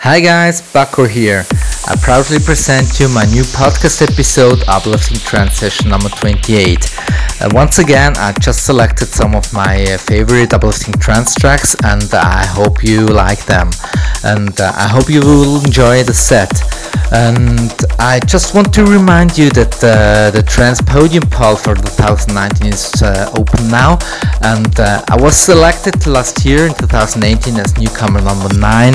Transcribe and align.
Hi 0.00 0.20
guys, 0.20 0.62
Bakur 0.72 1.08
here. 1.08 1.44
I 1.86 1.96
proudly 2.00 2.38
present 2.38 3.00
you 3.00 3.08
my 3.08 3.24
new 3.26 3.42
podcast 3.42 4.00
episode, 4.00 4.62
Uplifting 4.68 5.18
Transition 5.18 5.90
number 5.90 6.08
28. 6.08 6.78
Uh, 7.40 7.48
once 7.52 7.78
again, 7.78 8.14
I 8.16 8.32
just 8.40 8.64
selected 8.64 9.06
some 9.08 9.34
of 9.34 9.52
my 9.52 9.82
uh, 9.84 9.98
favorite 9.98 10.54
uplifting 10.54 10.94
trance 10.94 11.34
tracks 11.34 11.74
and 11.84 12.02
I 12.14 12.46
hope 12.46 12.82
you 12.84 13.06
like 13.06 13.44
them. 13.46 13.70
And 14.24 14.58
uh, 14.60 14.72
I 14.76 14.88
hope 14.88 15.10
you 15.10 15.20
will 15.20 15.64
enjoy 15.64 16.04
the 16.04 16.14
set. 16.14 16.52
And 17.10 17.72
I 17.98 18.20
just 18.20 18.54
want 18.54 18.74
to 18.74 18.84
remind 18.84 19.38
you 19.38 19.48
that 19.50 19.82
uh, 19.82 20.30
the 20.30 20.42
Trance 20.42 20.82
Podium 20.82 21.24
poll 21.30 21.56
for 21.56 21.74
2019 21.74 22.68
is 22.68 23.02
uh, 23.02 23.32
open 23.36 23.70
now. 23.70 23.98
And 24.42 24.78
uh, 24.78 25.02
I 25.08 25.16
was 25.20 25.34
selected 25.34 26.06
last 26.06 26.44
year 26.44 26.66
in 26.66 26.74
2018 26.74 27.56
as 27.56 27.76
newcomer 27.78 28.20
number 28.20 28.54
9. 28.54 28.94